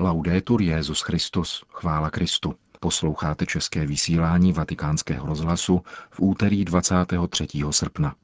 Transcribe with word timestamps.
Laudetur 0.00 0.62
Jezus 0.62 1.00
Christus, 1.00 1.64
chvála 1.68 2.10
Kristu. 2.10 2.54
Posloucháte 2.80 3.46
české 3.46 3.86
vysílání 3.86 4.52
Vatikánského 4.52 5.26
rozhlasu 5.26 5.80
v 6.10 6.20
úterý 6.20 6.64
23. 6.64 7.46
srpna. 7.70 8.14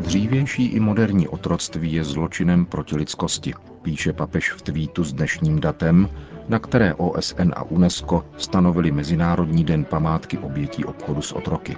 Dřívější 0.00 0.66
i 0.66 0.80
moderní 0.80 1.28
otroctví 1.28 1.92
je 1.92 2.04
zločinem 2.04 2.66
proti 2.66 2.96
lidskosti, 2.96 3.54
píše 3.84 4.12
papež 4.12 4.52
v 4.52 4.62
tweetu 4.62 5.04
s 5.04 5.12
dnešním 5.12 5.60
datem, 5.60 6.08
na 6.48 6.58
které 6.58 6.94
OSN 6.94 7.52
a 7.56 7.62
UNESCO 7.62 8.24
stanovili 8.36 8.90
Mezinárodní 8.90 9.64
den 9.64 9.84
památky 9.84 10.38
obětí 10.38 10.84
obchodu 10.84 11.22
s 11.22 11.32
otroky. 11.32 11.76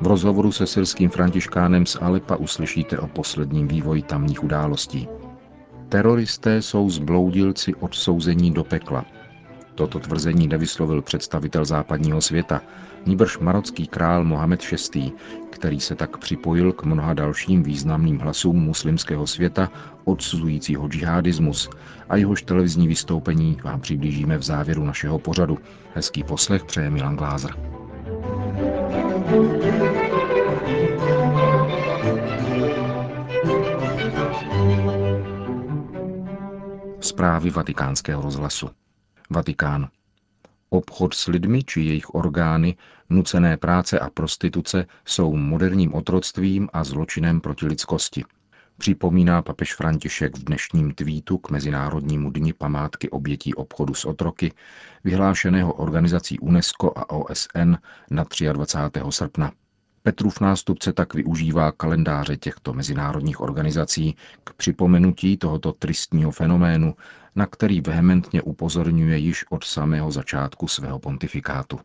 V 0.00 0.06
rozhovoru 0.06 0.52
se 0.52 0.66
syrským 0.66 1.10
františkánem 1.10 1.86
z 1.86 1.96
Alepa 2.00 2.36
uslyšíte 2.36 2.98
o 2.98 3.06
posledním 3.06 3.68
vývoji 3.68 4.02
tamních 4.02 4.44
událostí. 4.44 5.08
Teroristé 5.88 6.62
jsou 6.62 6.90
zbloudilci 6.90 7.74
odsouzení 7.74 8.50
do 8.50 8.64
pekla. 8.64 9.04
Toto 9.78 9.98
tvrzení 10.00 10.48
nevyslovil 10.48 11.02
představitel 11.02 11.64
západního 11.64 12.20
světa, 12.20 12.60
níbrž 13.06 13.38
marocký 13.38 13.86
král 13.86 14.24
Mohamed 14.24 14.70
VI., 14.94 15.12
který 15.50 15.80
se 15.80 15.94
tak 15.94 16.16
připojil 16.16 16.72
k 16.72 16.82
mnoha 16.82 17.14
dalším 17.14 17.62
významným 17.62 18.18
hlasům 18.18 18.56
muslimského 18.56 19.26
světa 19.26 19.70
odsuzujícího 20.04 20.88
džihadismus 20.88 21.70
a 22.08 22.16
jehož 22.16 22.42
televizní 22.42 22.88
vystoupení 22.88 23.58
vám 23.64 23.80
přiblížíme 23.80 24.38
v 24.38 24.42
závěru 24.42 24.84
našeho 24.84 25.18
pořadu. 25.18 25.58
Hezký 25.94 26.24
poslech 26.24 26.64
přeje 26.64 26.90
Milan 26.90 27.16
Glázer. 27.16 27.54
Zprávy 37.00 37.50
vatikánského 37.50 38.22
rozhlasu. 38.22 38.77
Vatikán. 39.30 39.88
Obchod 40.70 41.14
s 41.14 41.26
lidmi 41.26 41.64
či 41.64 41.80
jejich 41.80 42.14
orgány, 42.14 42.76
nucené 43.10 43.56
práce 43.56 43.98
a 43.98 44.10
prostituce 44.10 44.86
jsou 45.04 45.36
moderním 45.36 45.94
otroctvím 45.94 46.68
a 46.72 46.84
zločinem 46.84 47.40
proti 47.40 47.66
lidskosti. 47.66 48.24
Připomíná 48.78 49.42
papež 49.42 49.74
František 49.74 50.38
v 50.38 50.44
dnešním 50.44 50.94
tweetu 50.94 51.38
k 51.38 51.50
Mezinárodnímu 51.50 52.30
dni 52.30 52.52
památky 52.52 53.10
obětí 53.10 53.54
obchodu 53.54 53.94
s 53.94 54.04
otroky, 54.04 54.52
vyhlášeného 55.04 55.72
organizací 55.72 56.38
UNESCO 56.38 56.92
a 56.96 57.10
OSN 57.10 57.74
na 58.10 58.24
23. 58.52 59.00
srpna. 59.10 59.52
Petrův 60.02 60.40
nástupce 60.40 60.92
tak 60.92 61.14
využívá 61.14 61.72
kalendáře 61.72 62.36
těchto 62.36 62.72
mezinárodních 62.72 63.40
organizací 63.40 64.16
k 64.44 64.52
připomenutí 64.52 65.36
tohoto 65.36 65.72
tristního 65.72 66.30
fenoménu, 66.30 66.94
na 67.38 67.46
který 67.46 67.80
vehementně 67.80 68.42
upozorňuje 68.42 69.16
již 69.16 69.44
od 69.50 69.64
samého 69.64 70.10
začátku 70.10 70.68
svého 70.68 70.98
pontifikátu. 70.98 71.80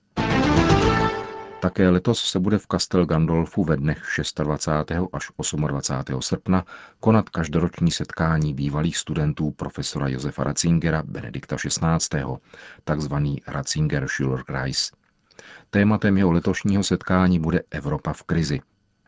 Také 1.61 1.89
letos 1.89 2.23
se 2.23 2.39
bude 2.39 2.57
v 2.57 2.67
Castel 2.71 3.05
Gandolfu 3.05 3.63
ve 3.63 3.77
dnech 3.77 4.03
26. 4.43 4.91
až 5.13 5.27
28. 5.67 6.21
srpna 6.21 6.65
konat 6.99 7.29
každoroční 7.29 7.91
setkání 7.91 8.53
bývalých 8.53 8.97
studentů 8.97 9.51
profesora 9.51 10.07
Josefa 10.07 10.43
Ratzingera 10.43 11.03
Benedikta 11.05 11.55
XVI., 11.55 12.23
takzvaný 12.83 13.41
Ratzinger 13.47 14.07
Schülerkreis. 14.07 14.91
Tématem 15.69 16.17
jeho 16.17 16.31
letošního 16.31 16.83
setkání 16.83 17.39
bude 17.39 17.61
Evropa 17.71 18.13
v 18.13 18.23
krizi. 18.23 18.59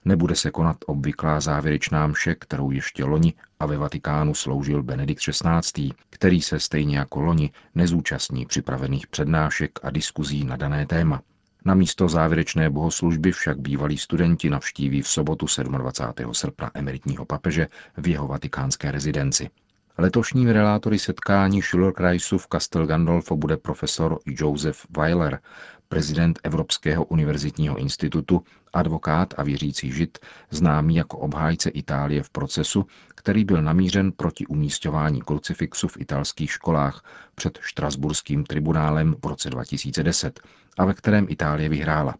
Nebude 0.05 0.35
se 0.35 0.51
konat 0.51 0.77
obvyklá 0.85 1.39
závěrečná 1.39 2.07
mše, 2.07 2.35
kterou 2.35 2.71
ještě 2.71 3.03
loni 3.05 3.33
a 3.59 3.66
ve 3.66 3.77
Vatikánu 3.77 4.33
sloužil 4.33 4.83
Benedikt 4.83 5.21
XVI., 5.21 5.89
který 6.09 6.41
se 6.41 6.59
stejně 6.59 6.97
jako 6.97 7.21
loni 7.21 7.51
nezúčastní 7.75 8.45
připravených 8.45 9.07
přednášek 9.07 9.79
a 9.83 9.89
diskuzí 9.89 10.44
na 10.44 10.55
dané 10.57 10.85
téma. 10.85 11.21
Na 11.65 11.73
místo 11.73 12.09
závěrečné 12.09 12.69
bohoslužby 12.69 13.31
však 13.31 13.59
bývalí 13.59 13.97
studenti 13.97 14.49
navštíví 14.49 15.01
v 15.01 15.07
sobotu 15.07 15.45
27. 15.67 16.33
srpna 16.33 16.71
emeritního 16.73 17.25
papeže 17.25 17.67
v 17.97 18.07
jeho 18.07 18.27
vatikánské 18.27 18.91
rezidenci. 18.91 19.49
Letošním 19.97 20.47
relátory 20.47 20.99
setkání 20.99 21.61
Schullerkreisu 21.61 22.38
v 22.38 22.47
Castel 22.51 22.88
Gandolfo 22.88 23.35
bude 23.35 23.57
profesor 23.57 24.19
Joseph 24.25 24.79
Weiler, 24.97 25.39
prezident 25.88 26.40
Evropského 26.44 27.06
univerzitního 27.06 27.78
institutu, 27.78 28.44
advokát 28.73 29.34
a 29.38 29.44
věřící 29.44 29.91
žid, 29.91 30.18
známý 30.50 30.96
jako 30.96 31.18
obhájce 31.18 31.69
Itálie 31.69 32.23
v 32.23 32.29
procesu, 32.29 32.85
který 33.16 33.46
byl 33.46 33.62
namířen 33.62 34.12
proti 34.12 34.45
umístování 34.45 35.22
krucifixu 35.22 35.88
v 35.88 35.97
italských 36.00 36.51
školách 36.51 37.03
před 37.35 37.59
Štrasburským 37.62 38.44
tribunálem 38.44 39.16
v 39.24 39.25
roce 39.25 39.50
2010 39.50 40.40
a 40.78 40.85
ve 40.85 40.94
kterém 40.94 41.25
Itálie 41.29 41.69
vyhrála. 41.69 42.16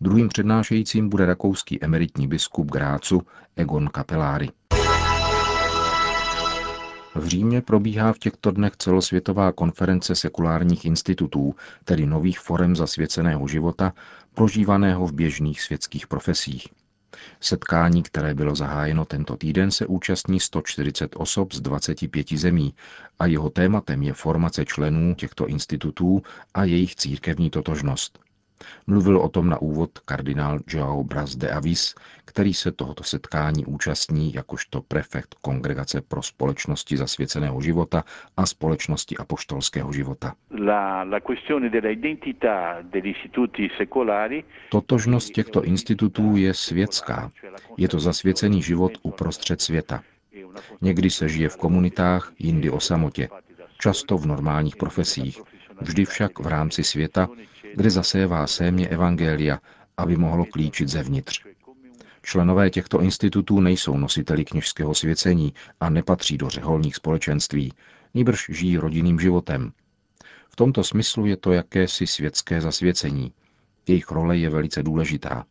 Druhým 0.00 0.28
přednášejícím 0.28 1.08
bude 1.08 1.26
rakouský 1.26 1.84
emeritní 1.84 2.28
biskup 2.28 2.70
Grácu 2.70 3.22
Egon 3.56 3.90
Capellari. 3.94 4.48
V 7.14 7.26
Římě 7.26 7.60
probíhá 7.60 8.12
v 8.12 8.18
těchto 8.18 8.50
dnech 8.50 8.76
celosvětová 8.76 9.52
konference 9.52 10.14
sekulárních 10.14 10.84
institutů, 10.84 11.54
tedy 11.84 12.06
nových 12.06 12.40
forem 12.40 12.76
zasvěceného 12.76 13.48
života, 13.48 13.92
prožívaného 14.34 15.06
v 15.06 15.12
běžných 15.12 15.62
světských 15.62 16.06
profesích. 16.06 16.68
Setkání, 17.40 18.02
které 18.02 18.34
bylo 18.34 18.54
zahájeno 18.54 19.04
tento 19.04 19.36
týden, 19.36 19.70
se 19.70 19.86
účastní 19.86 20.40
140 20.40 21.16
osob 21.16 21.52
z 21.52 21.60
25 21.60 22.32
zemí 22.32 22.74
a 23.18 23.26
jeho 23.26 23.50
tématem 23.50 24.02
je 24.02 24.12
formace 24.12 24.64
členů 24.64 25.14
těchto 25.14 25.46
institutů 25.46 26.22
a 26.54 26.64
jejich 26.64 26.96
církevní 26.96 27.50
totožnost. 27.50 28.18
Mluvil 28.86 29.18
o 29.18 29.28
tom 29.28 29.48
na 29.48 29.62
úvod 29.62 29.98
kardinál 29.98 30.58
Joao 30.66 31.04
Bras 31.04 31.36
de 31.36 31.50
Avis, 31.50 31.94
který 32.24 32.54
se 32.54 32.72
tohoto 32.72 33.04
setkání 33.04 33.66
účastní 33.66 34.34
jakožto 34.34 34.82
prefekt 34.82 35.34
Kongregace 35.40 36.00
pro 36.00 36.22
společnosti 36.22 36.96
zasvěceného 36.96 37.60
života 37.60 38.04
a 38.36 38.46
společnosti 38.46 39.16
apoštolského 39.16 39.92
života. 39.92 40.34
La, 40.66 41.02
la 41.02 41.20
Totožnost 44.70 45.30
těchto 45.30 45.64
institutů 45.64 46.36
je 46.36 46.54
světská. 46.54 47.32
Je 47.76 47.88
to 47.88 48.00
zasvěcený 48.00 48.62
život 48.62 48.92
uprostřed 49.02 49.60
světa. 49.60 50.02
Někdy 50.80 51.10
se 51.10 51.28
žije 51.28 51.48
v 51.48 51.56
komunitách, 51.56 52.32
jindy 52.38 52.70
o 52.70 52.80
samotě, 52.80 53.28
často 53.78 54.18
v 54.18 54.26
normálních 54.26 54.76
profesích, 54.76 55.40
vždy 55.80 56.04
však 56.04 56.38
v 56.38 56.46
rámci 56.46 56.84
světa, 56.84 57.28
kde 57.74 57.90
zasévá 57.90 58.46
sémě 58.46 58.88
evangelia, 58.88 59.58
aby 59.96 60.16
mohlo 60.16 60.44
klíčit 60.44 60.88
zevnitř. 60.88 61.44
Členové 62.22 62.70
těchto 62.70 63.00
institutů 63.00 63.60
nejsou 63.60 63.96
nositeli 63.96 64.44
kněžského 64.44 64.94
svěcení 64.94 65.54
a 65.80 65.90
nepatří 65.90 66.38
do 66.38 66.48
řeholních 66.50 66.96
společenství, 66.96 67.72
níbrž 68.14 68.46
žijí 68.48 68.76
rodinným 68.76 69.20
životem. 69.20 69.72
V 70.48 70.56
tomto 70.56 70.84
smyslu 70.84 71.26
je 71.26 71.36
to 71.36 71.52
jakési 71.52 72.06
světské 72.06 72.60
zasvěcení. 72.60 73.32
Jejich 73.88 74.10
role 74.10 74.36
je 74.36 74.50
velice 74.50 74.82
důležitá. 74.82 75.44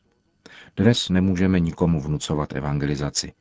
Dnes 0.78 1.09
nemůžeme 1.09 1.59
nikomu 1.59 2.01
vnucovat 2.01 2.53
evangelizaci. 2.53 3.34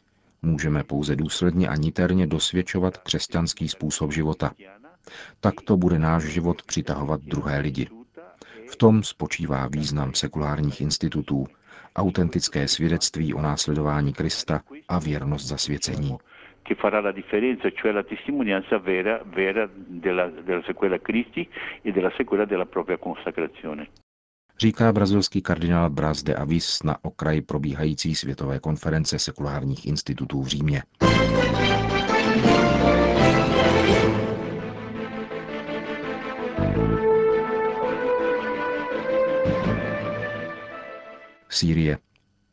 Můžeme 0.42 0.84
pouze 0.84 1.16
důsledně 1.16 1.68
a 1.68 1.76
niterně 1.76 2.26
dosvědčovat 2.26 2.96
křesťanský 2.98 3.68
způsob 3.68 4.12
života. 4.12 4.52
Takto 5.40 5.76
bude 5.76 5.98
náš 5.98 6.24
život 6.24 6.62
přitahovat 6.62 7.20
druhé 7.22 7.58
lidi. 7.58 7.88
V 8.70 8.76
tom 8.76 9.02
spočívá 9.02 9.68
význam 9.68 10.14
sekulárních 10.14 10.80
institutů, 10.80 11.46
autentické 11.96 12.68
svědectví 12.68 13.34
o 13.34 13.42
následování 13.42 14.12
Krista 14.12 14.60
a 14.88 14.98
věrnost 14.98 15.46
zasvěcení. 15.46 16.18
che 16.68 16.74
farà 16.74 17.00
la 17.00 17.12
differenza, 17.12 17.70
cioè 17.70 17.92
la 17.92 18.02
testimonianza 18.02 18.78
vera, 18.78 19.22
vera 19.24 19.66
della, 19.72 20.26
della 20.26 20.62
sequela 20.66 20.98
Christi 21.00 21.48
e 21.80 21.92
della 21.92 22.12
sequela 22.14 22.44
della 22.44 22.66
propria 22.66 22.98
consacrazione. 22.98 23.88
Říká 24.58 24.92
brazilský 24.92 25.42
kardinál 25.42 25.90
Braz 25.90 26.22
de 26.22 26.34
Avis 26.34 26.82
na 26.82 26.96
okraji 27.02 27.42
probíhající 27.42 28.14
světové 28.14 28.58
konference 28.58 29.18
sekulárních 29.18 29.86
institutů 29.86 30.42
v 30.42 30.46
Římě. 30.46 30.82
Sýrie. 41.58 41.98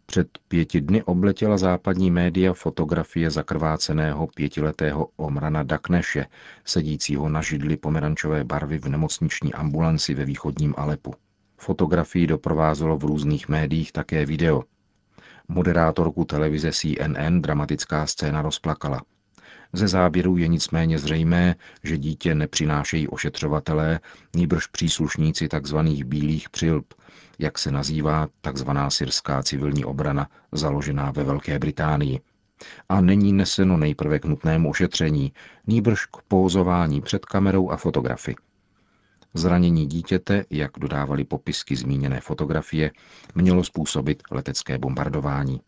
Před 0.06 0.28
pěti 0.48 0.81
dny 0.81 1.04
obletěla 1.04 1.57
západní 1.57 2.12
média 2.12 2.54
fotografie 2.54 3.31
zakrváceného 3.31 4.28
pětiletého 4.28 5.10
Omrana 5.16 5.63
Dakneše, 5.63 6.25
sedícího 6.66 7.30
na 7.30 7.42
židli 7.42 7.78
pomerančové 7.78 8.44
barvy 8.44 8.78
v 8.80 8.90
nemocniční 8.90 9.54
ambulanci 9.54 10.13
ve 10.13 10.25
východním 10.25 10.74
Alepu. 10.78 11.13
Fotografii 11.57 12.28
doprovázelo 12.28 12.98
v 12.98 13.04
různých 13.04 13.50
médiích 13.50 13.92
také 13.92 14.25
video. 14.25 14.63
Moderátorku 15.48 16.25
televize 16.25 16.72
CNN 16.72 17.42
dramatická 17.42 18.08
scéna 18.08 18.42
rozplakala. 18.42 19.01
Ze 19.74 19.88
záběru 19.88 20.38
je 20.38 20.48
nicméně 20.48 21.00
zřejmé, 21.00 21.56
že 21.84 21.98
dítě 21.98 22.36
nepřinášejí 22.36 23.08
ošetřovatelé, 23.08 24.00
níbrž 24.36 24.68
příslušníci 24.68 25.48
tzv. 25.48 25.78
bílých 26.06 26.50
přilb, 26.50 26.94
jak 27.40 27.60
se 27.60 27.72
nazývá 27.72 28.28
tzv. 28.42 28.70
syrská 28.90 29.44
civilní 29.44 29.86
obrana, 29.86 30.28
založená 30.52 31.12
ve 31.12 31.24
Velké 31.24 31.60
Británii. 31.60 32.20
A 32.90 33.02
není 33.02 33.34
neseno 33.34 33.78
nejprve 33.78 34.20
k 34.20 34.26
nutnému 34.26 34.70
ošetření, 34.70 35.34
nýbrž 35.68 36.06
k 36.06 36.18
pózování 36.28 37.02
před 37.02 37.26
kamerou 37.26 37.70
a 37.70 37.78
fotografy. 37.78 38.36
Zranění 39.34 39.86
dítěte, 39.86 40.46
jak 40.50 40.72
dodávali 40.78 41.24
popisky 41.24 41.76
zmíněné 41.76 42.22
fotografie, 42.22 42.92
mělo 43.36 43.64
způsobit 43.64 44.24
letecké 44.32 44.78
bombardování. 44.78 45.62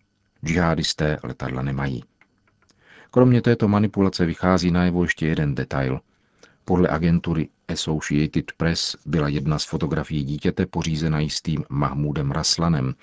Džihadisté 0.45 1.17
letadla 1.23 1.61
nemají. 1.61 2.03
Kromě 3.11 3.41
této 3.41 3.67
manipulace 3.67 4.25
vychází 4.25 4.71
najevo 4.71 5.03
ještě 5.03 5.27
jeden 5.27 5.55
detail. 5.55 5.99
Podle 6.65 6.89
agentury 6.89 7.49
Associated 7.67 8.51
Press 8.57 8.95
byla 9.05 9.27
jedna 9.27 9.59
z 9.59 9.65
fotografií 9.65 10.23
dítěte 10.23 10.65
pořízena 10.65 11.19
jistým 11.19 11.63
Mahmudem 11.69 12.31
Raslanem, 12.31 12.95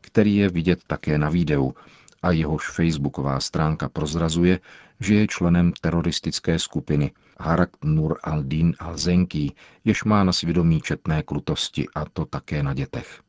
který 0.00 0.36
je 0.36 0.48
vidět 0.48 0.80
také 0.86 1.18
na 1.18 1.30
videu 1.30 1.74
a 2.22 2.30
jehož 2.30 2.70
facebooková 2.70 3.40
stránka 3.40 3.88
prozrazuje, 3.88 4.60
že 5.00 5.14
je 5.14 5.26
členem 5.26 5.72
teroristické 5.80 6.58
skupiny 6.58 7.10
Harak 7.38 7.70
Nur 7.84 8.18
al-Din 8.24 8.72
al-Zenki, 8.78 9.52
jež 9.84 10.04
má 10.04 10.24
na 10.24 10.32
svědomí 10.32 10.80
četné 10.80 11.22
krutosti, 11.22 11.86
a 11.94 12.04
to 12.04 12.24
také 12.24 12.62
na 12.62 12.74
dětech. 12.74 13.22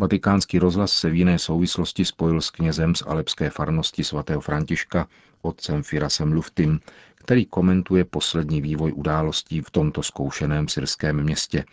Vatikánský 0.00 0.58
rozhlas 0.58 0.92
se 0.92 1.10
v 1.10 1.14
jiné 1.14 1.38
souvislosti 1.38 2.04
spojil 2.04 2.40
s 2.40 2.50
knězem 2.50 2.94
z 2.94 3.02
alepské 3.06 3.50
farnosti 3.50 4.04
svatého 4.04 4.40
Františka, 4.40 5.08
otcem 5.42 5.82
Firasem 5.82 6.32
Luftim, 6.32 6.80
který 7.14 7.46
komentuje 7.46 8.04
poslední 8.04 8.60
vývoj 8.60 8.92
událostí 8.92 9.60
v 9.60 9.70
tomto 9.70 10.02
zkoušeném 10.02 10.68
syrském 10.68 11.22
městě, 11.22 11.64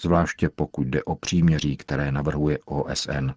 zvláště 0.00 0.48
pokud 0.48 0.86
jde 0.86 1.02
o 1.02 1.14
příměří, 1.14 1.76
které 1.76 2.12
navrhuje 2.12 2.58
OSN. 2.64 3.30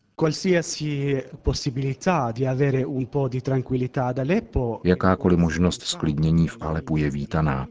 Jakákoliv 4.83 5.39
možnost 5.39 5.81
sklidnění 5.81 6.47
v 6.47 6.57
Alepu 6.61 6.97
je 6.97 7.11
vítaná. 7.11 7.67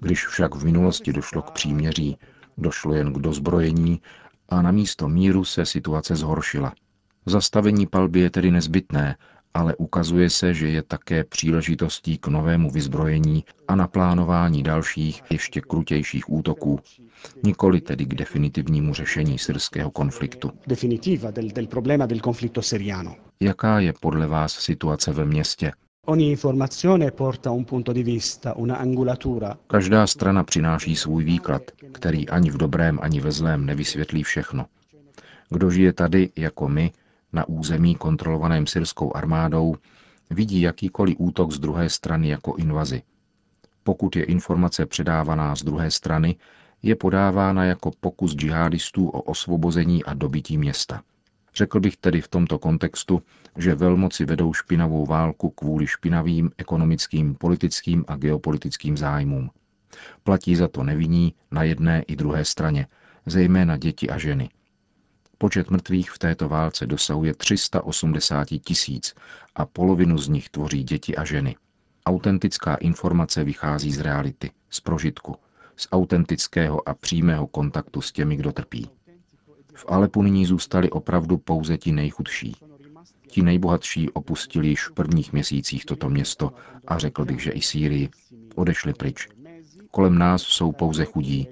Když 0.00 0.26
však 0.26 0.54
v 0.54 0.64
minulosti 0.64 1.12
došlo 1.12 1.42
k 1.42 1.50
příměří, 1.50 2.18
došlo 2.58 2.94
jen 2.94 3.12
k 3.12 3.18
dozbrojení 3.18 4.00
a 4.48 4.62
na 4.62 4.70
místo 4.70 5.08
míru 5.08 5.44
se 5.44 5.66
situace 5.66 6.16
zhoršila. 6.16 6.72
Zastavení 7.26 7.86
palby 7.86 8.20
je 8.20 8.30
tedy 8.30 8.50
nezbytné, 8.50 9.16
ale 9.54 9.76
ukazuje 9.76 10.30
se, 10.30 10.54
že 10.54 10.68
je 10.68 10.82
také 10.82 11.24
příležitostí 11.24 12.18
k 12.18 12.26
novému 12.26 12.70
vyzbrojení 12.70 13.44
a 13.68 13.76
naplánování 13.76 14.62
dalších, 14.62 15.22
ještě 15.30 15.60
krutějších 15.60 16.32
útoků, 16.32 16.80
nikoli 17.42 17.80
tedy 17.80 18.04
k 18.04 18.14
definitivnímu 18.14 18.94
řešení 18.94 19.38
syrského 19.38 19.90
konfliktu. 19.90 20.50
Jaká 23.40 23.80
je 23.80 23.92
podle 24.00 24.26
vás 24.26 24.52
situace 24.52 25.12
ve 25.12 25.24
městě? 25.24 25.72
Každá 29.66 30.06
strana 30.06 30.44
přináší 30.44 30.96
svůj 30.96 31.24
výklad, 31.24 31.62
který 31.92 32.28
ani 32.28 32.50
v 32.50 32.56
dobrém, 32.56 32.98
ani 33.02 33.20
ve 33.20 33.32
zlém 33.32 33.66
nevysvětlí 33.66 34.22
všechno. 34.22 34.66
Kdo 35.50 35.70
žije 35.70 35.92
tady, 35.92 36.30
jako 36.36 36.68
my, 36.68 36.92
na 37.32 37.48
území 37.48 37.94
kontrolovaném 37.94 38.66
syrskou 38.66 39.16
armádou, 39.16 39.76
vidí 40.30 40.60
jakýkoliv 40.60 41.16
útok 41.18 41.52
z 41.52 41.58
druhé 41.58 41.90
strany 41.90 42.28
jako 42.28 42.56
invazi. 42.56 43.02
Pokud 43.82 44.16
je 44.16 44.24
informace 44.24 44.86
předávaná 44.86 45.56
z 45.56 45.62
druhé 45.62 45.90
strany, 45.90 46.36
je 46.82 46.96
podávána 46.96 47.64
jako 47.64 47.90
pokus 48.00 48.34
džihadistů 48.34 49.08
o 49.08 49.22
osvobození 49.22 50.04
a 50.04 50.14
dobití 50.14 50.58
města. 50.58 51.02
Řekl 51.56 51.80
bych 51.80 51.96
tedy 51.96 52.20
v 52.20 52.28
tomto 52.28 52.58
kontextu, 52.58 53.22
že 53.56 53.74
velmoci 53.74 54.24
vedou 54.24 54.52
špinavou 54.52 55.06
válku 55.06 55.50
kvůli 55.50 55.86
špinavým 55.86 56.50
ekonomickým, 56.58 57.34
politickým 57.34 58.04
a 58.08 58.16
geopolitickým 58.16 58.96
zájmům. 58.96 59.50
Platí 60.22 60.56
za 60.56 60.68
to 60.68 60.84
nevinní 60.84 61.34
na 61.50 61.62
jedné 61.62 62.02
i 62.02 62.16
druhé 62.16 62.44
straně, 62.44 62.86
zejména 63.26 63.76
děti 63.76 64.10
a 64.10 64.18
ženy. 64.18 64.48
Počet 65.38 65.70
mrtvých 65.70 66.10
v 66.10 66.18
této 66.18 66.48
válce 66.48 66.86
dosahuje 66.86 67.34
380 67.34 68.48
tisíc 68.64 69.14
a 69.54 69.66
polovinu 69.66 70.18
z 70.18 70.28
nich 70.28 70.48
tvoří 70.48 70.84
děti 70.84 71.16
a 71.16 71.24
ženy. 71.24 71.56
Autentická 72.06 72.74
informace 72.74 73.44
vychází 73.44 73.92
z 73.92 74.00
reality, 74.00 74.50
z 74.70 74.80
prožitku, 74.80 75.36
z 75.76 75.88
autentického 75.92 76.88
a 76.88 76.94
přímého 76.94 77.46
kontaktu 77.46 78.00
s 78.00 78.12
těmi, 78.12 78.36
kdo 78.36 78.52
trpí. 78.52 78.90
V 79.76 79.84
Alepu 79.88 80.22
nyní 80.22 80.46
zůstali 80.46 80.90
opravdu 80.90 81.38
pouze 81.38 81.78
ti 81.78 81.92
nejchudší. 81.92 82.56
Ti 83.28 83.42
nejbohatší 83.42 84.10
opustili 84.10 84.68
již 84.68 84.88
v 84.88 84.92
prvních 84.92 85.32
měsících 85.32 85.84
toto 85.84 86.08
město 86.08 86.52
a 86.86 86.98
řekl 86.98 87.24
bych, 87.24 87.42
že 87.42 87.50
i 87.50 87.62
Sýrii. 87.62 88.08
Odešli 88.54 88.94
pryč. 88.94 89.28
Kolem 89.90 90.18
nás 90.18 90.42
jsou 90.42 90.72
pouze 90.72 91.04
chudí, 91.04 91.48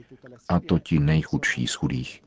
a 0.49 0.61
to 0.61 0.79
ti 0.79 0.99
nejchudší 0.99 1.67
z 1.67 1.75
chudých. 1.75 2.23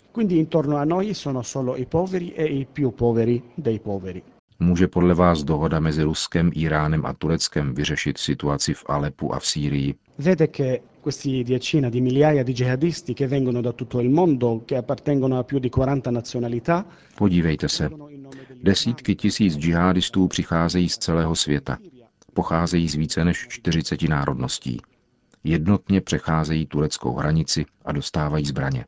Může 4.60 4.88
podle 4.88 5.14
vás 5.14 5.44
dohoda 5.44 5.80
mezi 5.80 6.04
Ruskem, 6.04 6.52
Iránem 6.54 7.06
a 7.06 7.14
Tureckem 7.14 7.74
vyřešit 7.74 8.18
situaci 8.18 8.74
v 8.74 8.84
Alepu 8.88 9.34
a 9.34 9.40
v 9.40 9.46
Sýrii? 9.46 9.96
Vede 10.18 10.48
che 10.48 10.82
questi 11.02 11.44
decina 11.44 11.90
di 11.90 12.02
migliaia 12.02 12.44
di 12.44 12.54
jihadisti 12.54 13.14
che 13.14 13.28
vengono 13.28 13.62
da 13.62 13.72
tutto 13.72 14.02
il 14.02 14.10
mondo, 14.10 14.64
che 14.66 14.78
appartengono 14.78 15.38
a 15.38 15.44
più 15.44 15.60
di 15.60 15.70
40 15.70 16.12
nazionalità. 16.12 16.86
Podívejte 17.16 17.70
se. 17.70 17.90
Desítky 18.64 19.16
tisíc 19.16 19.58
džihadistů 19.58 20.28
přicházejí 20.28 20.90
z 20.90 20.98
celého 20.98 21.36
světa. 21.36 21.78
Pocházejí 22.34 22.90
z 22.90 22.96
více 22.96 23.26
než 23.26 23.46
40 23.50 24.02
národností. 24.10 24.82
Jednotně 25.44 26.02
přecházejí 26.02 26.66
tureckou 26.66 27.16
hranici 27.16 27.66
a 27.86 27.92
dostávají 27.92 28.46
zbraně. 28.46 28.86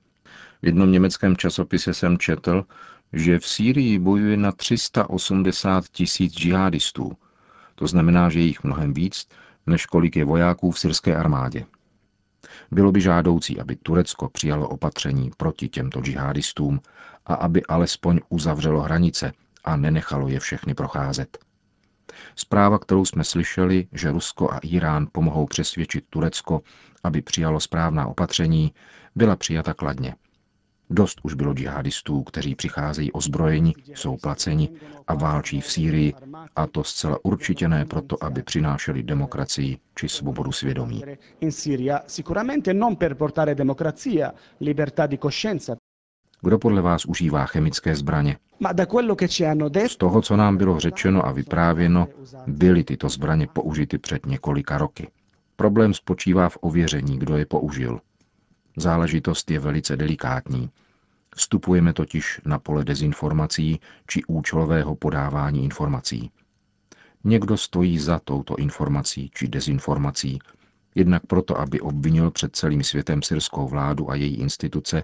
V 0.61 0.65
jednom 0.65 0.91
německém 0.91 1.35
časopise 1.37 1.93
jsem 1.93 2.17
četl, 2.17 2.65
že 3.13 3.39
v 3.39 3.47
Sýrii 3.47 3.99
bojuje 3.99 4.37
na 4.37 4.51
380 4.51 5.89
tisíc 5.89 6.33
džihadistů. 6.33 7.11
To 7.75 7.87
znamená, 7.87 8.29
že 8.29 8.39
jich 8.39 8.63
mnohem 8.63 8.93
víc, 8.93 9.27
než 9.67 9.85
kolik 9.85 10.15
je 10.15 10.25
vojáků 10.25 10.71
v 10.71 10.79
syrské 10.79 11.15
armádě. 11.15 11.65
Bylo 12.71 12.91
by 12.91 13.01
žádoucí, 13.01 13.59
aby 13.59 13.75
Turecko 13.75 14.29
přijalo 14.29 14.69
opatření 14.69 15.31
proti 15.37 15.69
těmto 15.69 16.01
džihadistům 16.01 16.79
a 17.25 17.33
aby 17.33 17.65
alespoň 17.65 18.19
uzavřelo 18.29 18.81
hranice 18.81 19.31
a 19.63 19.75
nenechalo 19.75 20.27
je 20.27 20.39
všechny 20.39 20.73
procházet. 20.73 21.37
Zpráva, 22.35 22.79
kterou 22.79 23.05
jsme 23.05 23.23
slyšeli, 23.23 23.87
že 23.93 24.11
Rusko 24.11 24.51
a 24.51 24.57
Irán 24.57 25.07
pomohou 25.11 25.45
přesvědčit 25.45 26.05
Turecko, 26.09 26.61
aby 27.03 27.21
přijalo 27.21 27.59
správná 27.59 28.07
opatření, 28.07 28.73
byla 29.15 29.35
přijata 29.35 29.73
kladně. 29.73 30.15
Dost 30.89 31.19
už 31.23 31.33
bylo 31.33 31.53
džihadistů, 31.53 32.23
kteří 32.23 32.55
přicházejí 32.55 33.11
ozbrojeni, 33.11 33.73
jsou 33.93 34.17
placeni 34.17 34.69
a 35.07 35.13
válčí 35.13 35.61
v 35.61 35.71
Sýrii, 35.71 36.13
a 36.55 36.67
to 36.67 36.83
zcela 36.83 37.17
určitě 37.23 37.67
ne 37.67 37.85
proto, 37.85 38.23
aby 38.23 38.43
přinášeli 38.43 39.03
demokracii 39.03 39.77
či 39.95 40.09
svobodu 40.09 40.51
svědomí. 40.51 41.03
Kdo 46.41 46.59
podle 46.59 46.81
vás 46.81 47.05
užívá 47.05 47.45
chemické 47.45 47.95
zbraně? 47.95 48.37
Z 49.87 49.97
toho, 49.97 50.21
co 50.21 50.37
nám 50.37 50.57
bylo 50.57 50.79
řečeno 50.79 51.25
a 51.25 51.31
vyprávěno, 51.31 52.07
byly 52.47 52.83
tyto 52.83 53.09
zbraně 53.09 53.47
použity 53.53 53.97
před 53.97 54.25
několika 54.25 54.77
roky. 54.77 55.07
Problém 55.55 55.93
spočívá 55.93 56.49
v 56.49 56.57
ověření, 56.61 57.19
kdo 57.19 57.37
je 57.37 57.45
použil. 57.45 57.99
Záležitost 58.79 59.51
je 59.51 59.59
velice 59.59 59.97
delikátní. 59.97 60.69
Vstupujeme 61.35 61.93
totiž 61.93 62.41
na 62.45 62.59
pole 62.59 62.85
dezinformací 62.85 63.79
či 64.07 64.23
účelového 64.27 64.95
podávání 64.95 65.63
informací. 65.63 66.31
Někdo 67.23 67.57
stojí 67.57 67.99
za 67.99 68.19
touto 68.19 68.55
informací 68.55 69.31
či 69.33 69.47
dezinformací, 69.47 70.39
jednak 70.95 71.25
proto, 71.27 71.59
aby 71.59 71.81
obvinil 71.81 72.31
před 72.31 72.55
celým 72.55 72.83
světem 72.83 73.21
syrskou 73.21 73.67
vládu 73.67 74.11
a 74.11 74.15
její 74.15 74.35
instituce, 74.35 75.03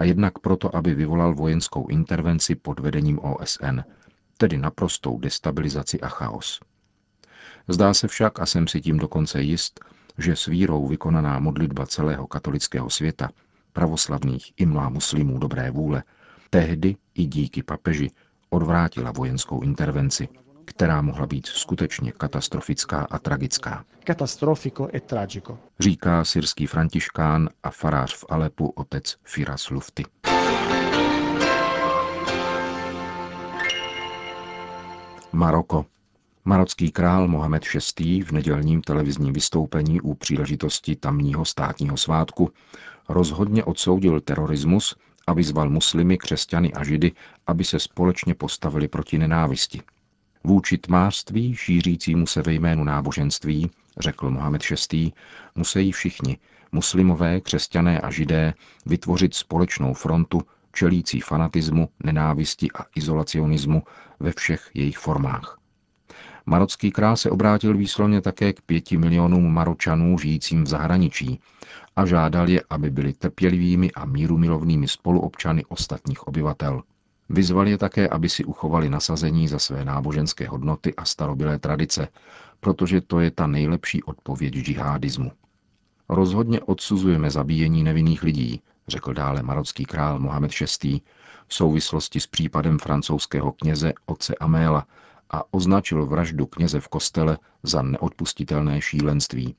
a 0.00 0.04
jednak 0.04 0.38
proto, 0.38 0.76
aby 0.76 0.94
vyvolal 0.94 1.34
vojenskou 1.34 1.86
intervenci 1.86 2.54
pod 2.54 2.80
vedením 2.80 3.18
OSN, 3.18 3.80
tedy 4.36 4.58
naprostou 4.58 5.18
destabilizaci 5.18 6.00
a 6.00 6.08
chaos. 6.08 6.60
Zdá 7.68 7.94
se 7.94 8.08
však, 8.08 8.40
a 8.40 8.46
jsem 8.46 8.68
si 8.68 8.80
tím 8.80 8.98
dokonce 8.98 9.42
jist, 9.42 9.80
že 10.18 10.36
s 10.36 10.46
vírou 10.46 10.86
vykonaná 10.86 11.38
modlitba 11.38 11.86
celého 11.86 12.26
katolického 12.26 12.90
světa, 12.90 13.28
pravoslavných 13.72 14.52
i 14.56 14.66
mlá 14.66 14.88
muslimů 14.88 15.38
dobré 15.38 15.70
vůle, 15.70 16.02
tehdy 16.50 16.96
i 17.14 17.26
díky 17.26 17.62
papeži 17.62 18.10
odvrátila 18.50 19.12
vojenskou 19.12 19.62
intervenci, 19.62 20.28
která 20.64 21.02
mohla 21.02 21.26
být 21.26 21.46
skutečně 21.46 22.12
katastrofická 22.12 23.06
a 23.10 23.18
tragická. 23.18 23.84
Catastrofico 24.06 24.88
e 24.96 25.00
tragico. 25.00 25.58
Říká 25.80 26.24
syrský 26.24 26.66
františkán 26.66 27.48
a 27.62 27.70
farář 27.70 28.14
v 28.14 28.24
Alepu 28.28 28.68
otec 28.68 29.16
Firas 29.24 29.70
Lufty. 29.70 30.02
Maroko. 35.32 35.97
Marocký 36.44 36.90
král 36.90 37.28
Mohamed 37.28 37.64
VI. 37.98 38.22
v 38.22 38.32
nedělním 38.32 38.82
televizním 38.82 39.32
vystoupení 39.32 40.00
u 40.00 40.14
příležitosti 40.14 40.96
tamního 40.96 41.44
státního 41.44 41.96
svátku 41.96 42.52
rozhodně 43.08 43.64
odsoudil 43.64 44.20
terorismus 44.20 44.96
a 45.26 45.32
vyzval 45.32 45.70
muslimy, 45.70 46.18
křesťany 46.18 46.72
a 46.72 46.84
židy, 46.84 47.12
aby 47.46 47.64
se 47.64 47.78
společně 47.78 48.34
postavili 48.34 48.88
proti 48.88 49.18
nenávisti. 49.18 49.80
Vůči 50.44 50.78
tmářství, 50.78 51.54
šířícímu 51.56 52.26
se 52.26 52.42
ve 52.42 52.52
jménu 52.52 52.84
náboženství, 52.84 53.70
řekl 53.98 54.30
Mohamed 54.30 54.62
VI., 54.92 55.12
musí 55.54 55.92
všichni, 55.92 56.38
muslimové, 56.72 57.40
křesťané 57.40 58.00
a 58.00 58.10
židé, 58.10 58.54
vytvořit 58.86 59.34
společnou 59.34 59.94
frontu, 59.94 60.42
čelící 60.72 61.20
fanatismu, 61.20 61.88
nenávisti 62.04 62.68
a 62.72 62.84
izolacionismu 62.94 63.82
ve 64.20 64.32
všech 64.32 64.70
jejich 64.74 64.98
formách. 64.98 65.58
Marocký 66.48 66.90
král 66.90 67.16
se 67.16 67.30
obrátil 67.30 67.76
výslovně 67.76 68.20
také 68.20 68.52
k 68.52 68.62
pěti 68.62 68.96
milionům 68.96 69.54
Maročanů 69.54 70.18
žijícím 70.18 70.64
v 70.64 70.66
zahraničí 70.66 71.40
a 71.96 72.06
žádal 72.06 72.48
je, 72.48 72.62
aby 72.70 72.90
byli 72.90 73.12
trpělivými 73.12 73.92
a 73.92 74.04
mírumilovnými 74.04 74.88
spoluobčany 74.88 75.64
ostatních 75.64 76.26
obyvatel. 76.26 76.82
Vyzval 77.28 77.68
je 77.68 77.78
také, 77.78 78.08
aby 78.08 78.28
si 78.28 78.44
uchovali 78.44 78.90
nasazení 78.90 79.48
za 79.48 79.58
své 79.58 79.84
náboženské 79.84 80.48
hodnoty 80.48 80.94
a 80.94 81.04
starobilé 81.04 81.58
tradice, 81.58 82.08
protože 82.60 83.00
to 83.00 83.20
je 83.20 83.30
ta 83.30 83.46
nejlepší 83.46 84.02
odpověď 84.02 84.54
džihádismu. 84.54 85.32
Rozhodně 86.08 86.60
odsuzujeme 86.60 87.30
zabíjení 87.30 87.84
nevinných 87.84 88.22
lidí, 88.22 88.60
řekl 88.88 89.14
dále 89.14 89.42
marocký 89.42 89.84
král 89.84 90.18
Mohamed 90.18 90.50
VI. 90.82 91.00
v 91.46 91.54
souvislosti 91.54 92.20
s 92.20 92.26
případem 92.26 92.78
francouzského 92.78 93.52
kněze 93.52 93.92
Oce 94.06 94.34
Améla 94.34 94.86
a 95.30 95.54
označil 95.54 96.06
vraždu 96.06 96.46
kněze 96.46 96.80
v 96.80 96.88
kostele 96.88 97.38
za 97.62 97.82
neodpustitelné 97.82 98.80
šílenství. 98.80 99.56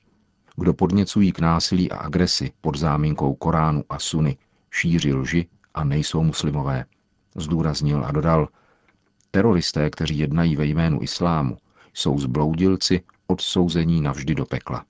Kdo 0.56 0.74
podněcují 0.74 1.32
k 1.32 1.40
násilí 1.40 1.90
a 1.90 1.96
agresi 1.96 2.52
pod 2.60 2.76
záminkou 2.76 3.34
Koránu 3.34 3.84
a 3.88 3.98
Suny, 3.98 4.36
šíří 4.70 5.14
lži 5.14 5.46
a 5.74 5.84
nejsou 5.84 6.22
muslimové. 6.22 6.84
Zdůraznil 7.36 8.04
a 8.04 8.12
dodal, 8.12 8.48
teroristé, 9.30 9.90
kteří 9.90 10.18
jednají 10.18 10.56
ve 10.56 10.66
jménu 10.66 11.02
islámu, 11.02 11.56
jsou 11.94 12.18
zbloudilci 12.18 13.02
odsouzení 13.26 14.00
navždy 14.00 14.34
do 14.34 14.46
pekla. 14.46 14.84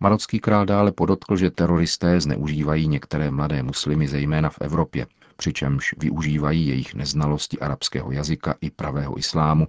Marocký 0.00 0.40
král 0.40 0.66
dále 0.66 0.92
podotkl, 0.92 1.36
že 1.36 1.50
teroristé 1.50 2.20
zneužívají 2.20 2.88
některé 2.88 3.30
mladé 3.30 3.62
muslimy 3.62 4.08
zejména 4.08 4.50
v 4.50 4.60
Evropě, 4.60 5.06
přičemž 5.36 5.94
využívají 5.98 6.66
jejich 6.66 6.94
neznalosti 6.94 7.58
arabského 7.58 8.12
jazyka 8.12 8.54
i 8.60 8.70
pravého 8.70 9.18
islámu 9.18 9.66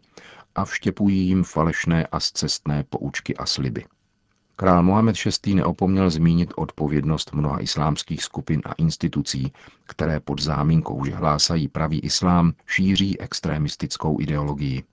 a 0.55 0.65
vštěpují 0.65 1.27
jim 1.27 1.43
falešné 1.43 2.05
a 2.05 2.19
zcestné 2.19 2.83
poučky 2.83 3.37
a 3.37 3.45
sliby. 3.45 3.85
Král 4.55 4.83
Mohamed 4.83 5.15
VI. 5.45 5.53
neopomněl 5.53 6.09
zmínit 6.09 6.53
odpovědnost 6.55 7.33
mnoha 7.33 7.61
islámských 7.61 8.23
skupin 8.23 8.61
a 8.65 8.73
institucí, 8.73 9.53
které 9.85 10.19
pod 10.19 10.41
záminkou, 10.41 11.05
že 11.05 11.15
hlásají 11.15 11.67
pravý 11.67 11.99
islám, 11.99 12.53
šíří 12.65 13.19
extremistickou 13.19 14.21
ideologii. 14.21 14.83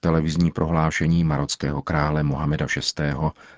Televizní 0.00 0.50
prohlášení 0.50 1.24
marockého 1.24 1.82
krále 1.82 2.22
Mohameda 2.22 2.66
VI., 2.76 3.14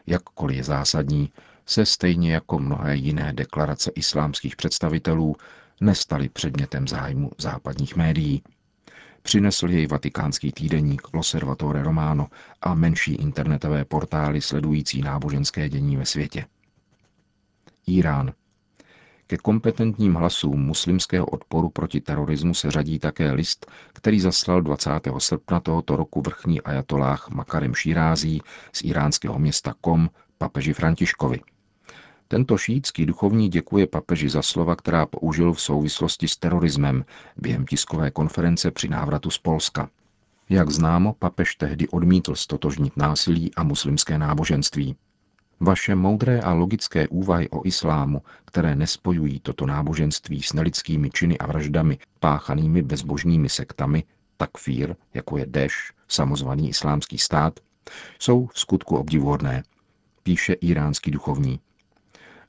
jakkoliv 0.06 0.56
je 0.56 0.64
zásadní, 0.64 1.32
se 1.66 1.86
stejně 1.86 2.32
jako 2.34 2.58
mnohé 2.58 2.96
jiné 2.96 3.32
deklarace 3.32 3.90
islámských 3.94 4.56
představitelů 4.56 5.36
nestaly 5.80 6.28
předmětem 6.28 6.88
zájmu 6.88 7.30
západních 7.38 7.96
médií. 7.96 8.42
Přinesl 9.22 9.70
jej 9.70 9.86
vatikánský 9.86 10.52
týdeník 10.52 11.02
L'Osservatore 11.12 11.82
Romano 11.82 12.26
a 12.62 12.74
menší 12.74 13.14
internetové 13.14 13.84
portály 13.84 14.40
sledující 14.40 15.02
náboženské 15.02 15.68
dění 15.68 15.96
ve 15.96 16.06
světě. 16.06 16.46
Irán. 17.86 18.32
Ke 19.26 19.36
kompetentním 19.36 20.14
hlasům 20.14 20.62
muslimského 20.62 21.26
odporu 21.26 21.68
proti 21.68 22.00
terorismu 22.00 22.54
se 22.54 22.70
řadí 22.70 22.98
také 22.98 23.32
list, 23.32 23.66
který 23.92 24.20
zaslal 24.20 24.62
20. 24.62 24.90
srpna 25.18 25.60
tohoto 25.60 25.96
roku 25.96 26.20
vrchní 26.20 26.60
ajatolách 26.60 27.28
Makarem 27.30 27.74
Šírází 27.74 28.42
z 28.72 28.82
iránského 28.84 29.38
města 29.38 29.74
Kom 29.80 30.10
papeži 30.38 30.72
Františkovi. 30.72 31.40
Tento 32.30 32.58
šítský 32.58 33.06
duchovní 33.06 33.48
děkuje 33.48 33.86
papeži 33.86 34.28
za 34.28 34.42
slova, 34.42 34.76
která 34.76 35.06
použil 35.06 35.52
v 35.52 35.60
souvislosti 35.60 36.28
s 36.28 36.36
terorismem 36.36 37.04
během 37.36 37.66
tiskové 37.66 38.10
konference 38.10 38.70
při 38.70 38.88
návratu 38.88 39.30
z 39.30 39.38
Polska. 39.38 39.90
Jak 40.48 40.70
známo, 40.70 41.14
papež 41.18 41.54
tehdy 41.54 41.88
odmítl 41.88 42.34
stotožnit 42.34 42.96
násilí 42.96 43.54
a 43.54 43.62
muslimské 43.62 44.18
náboženství. 44.18 44.96
Vaše 45.60 45.94
moudré 45.94 46.40
a 46.40 46.52
logické 46.52 47.08
úvahy 47.08 47.50
o 47.50 47.66
islámu, 47.66 48.22
které 48.44 48.76
nespojují 48.76 49.40
toto 49.40 49.66
náboženství 49.66 50.42
s 50.42 50.52
nelidskými 50.52 51.10
činy 51.10 51.38
a 51.38 51.46
vraždami 51.46 51.98
páchanými 52.20 52.82
bezbožnými 52.82 53.48
sektami, 53.48 54.04
takfír, 54.36 54.96
jako 55.14 55.38
je 55.38 55.46
Deš, 55.46 55.92
samozvaný 56.08 56.68
islámský 56.68 57.18
stát, 57.18 57.60
jsou 58.18 58.46
v 58.46 58.60
skutku 58.60 58.96
obdivuhodné, 58.96 59.62
píše 60.22 60.52
iránský 60.52 61.10
duchovní. 61.10 61.60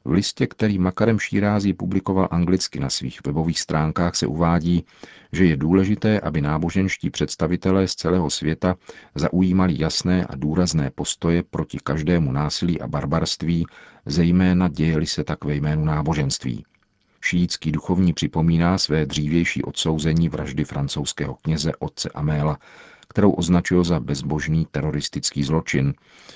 V 0.09 0.11
listě, 0.11 0.47
který 0.47 0.79
Makarem 0.79 1.19
Šírází 1.19 1.73
publikoval 1.73 2.27
anglicky 2.31 2.79
na 2.79 2.89
svých 2.89 3.19
webových 3.25 3.59
stránkách, 3.59 4.15
se 4.15 4.27
uvádí, 4.27 4.85
že 5.31 5.45
je 5.45 5.57
důležité, 5.57 6.19
aby 6.19 6.41
náboženští 6.41 7.09
představitelé 7.09 7.87
z 7.87 7.95
celého 7.95 8.29
světa 8.29 8.75
zaujímali 9.15 9.75
jasné 9.77 10.25
a 10.25 10.35
důrazné 10.35 10.91
postoje 10.95 11.43
proti 11.43 11.77
každému 11.83 12.31
násilí 12.31 12.81
a 12.81 12.87
barbarství, 12.87 13.65
zejména 14.05 14.67
dějeli 14.67 15.05
se 15.05 15.23
tak 15.23 15.45
ve 15.45 15.55
jménu 15.55 15.85
náboženství. 15.85 16.65
Šítský 17.21 17.71
duchovní 17.71 18.13
připomíná 18.13 18.77
své 18.77 19.05
dřívější 19.05 19.63
odsouzení 19.63 20.29
vraždy 20.29 20.63
francouzského 20.63 21.35
kněze 21.35 21.71
otce 21.79 22.09
Améla, 22.09 22.57
kterou 23.07 23.31
označil 23.31 23.83
za 23.83 23.99
bezbožný 23.99 24.67
teroristický 24.71 25.43
zločin, 25.43 25.93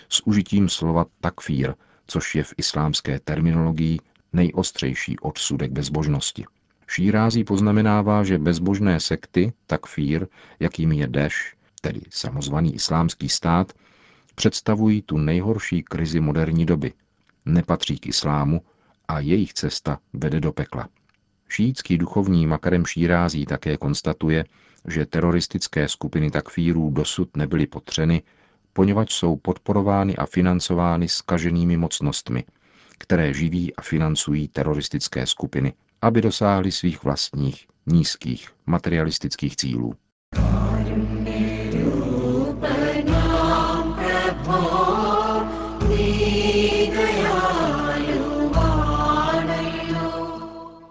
s 0.10 0.28
užitím 0.28 0.70
slova 0.70 1.06
takfír– 1.22 1.74
což 2.08 2.36
je 2.36 2.44
v 2.44 2.54
islámské 2.58 3.20
terminologii 3.20 4.00
nejostřejší 4.34 5.20
odsudek 5.20 5.72
bezbožnosti. 5.72 6.46
Šírází 6.88 7.44
poznamenává, 7.44 8.24
že 8.24 8.38
bezbožné 8.38 9.00
sekty, 9.00 9.54
takfír, 9.68 10.28
jakými 10.60 10.98
je 10.98 11.08
Deš, 11.08 11.56
tedy 11.82 12.02
samozvaný 12.10 12.76
islámský 12.76 13.30
stát, 13.30 13.74
představují 14.36 15.02
tu 15.02 15.18
nejhorší 15.18 15.84
krizi 15.84 16.20
moderní 16.20 16.66
doby, 16.66 16.94
nepatří 17.46 18.00
k 18.00 18.08
islámu 18.08 18.62
a 19.08 19.20
jejich 19.20 19.54
cesta 19.54 20.00
vede 20.14 20.40
do 20.40 20.52
pekla. 20.52 20.90
Šítský 21.50 21.98
duchovní 21.98 22.48
Makarem 22.48 22.86
Šírází 22.86 23.46
také 23.46 23.78
konstatuje, 23.78 24.46
že 24.88 25.06
teroristické 25.06 25.90
skupiny 25.90 26.32
takfírů 26.32 26.90
dosud 26.90 27.38
nebyly 27.38 27.68
potřeny 27.68 28.22
poněvadž 28.74 29.14
jsou 29.14 29.36
podporovány 29.36 30.16
a 30.16 30.26
financovány 30.26 31.08
skaženými 31.08 31.78
mocnostmi, 31.78 32.44
které 32.98 33.34
živí 33.34 33.76
a 33.76 33.82
financují 33.82 34.48
teroristické 34.48 35.28
skupiny, 35.28 35.74
aby 36.02 36.22
dosáhly 36.22 36.72
svých 36.72 37.04
vlastních, 37.04 37.68
nízkých, 37.86 38.50
materialistických 38.66 39.56
cílů. 39.56 39.96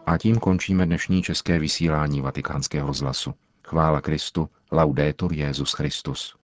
A 0.06 0.18
tím 0.18 0.36
končíme 0.36 0.86
dnešní 0.86 1.22
české 1.22 1.58
vysílání 1.58 2.20
vatikánského 2.20 2.86
rozhlasu. 2.86 3.34
Chvála 3.64 4.00
Kristu, 4.00 4.48
laudetur 4.72 5.32
Jezus 5.32 5.72
Christus. 5.72 6.41